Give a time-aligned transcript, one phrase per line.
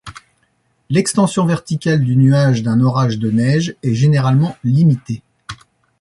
[0.89, 5.21] L'extension verticale du nuage d'un orage de neige est généralement limitée.